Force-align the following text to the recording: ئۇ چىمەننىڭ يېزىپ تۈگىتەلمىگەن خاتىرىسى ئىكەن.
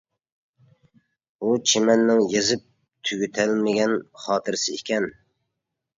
ئۇ 1.41 1.51
چىمەننىڭ 1.73 2.23
يېزىپ 2.33 2.65
تۈگىتەلمىگەن 3.11 3.95
خاتىرىسى 4.25 4.79
ئىكەن. 4.79 5.11